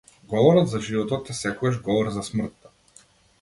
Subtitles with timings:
[0.29, 2.73] Говорот за животот е секогаш говор за смртта.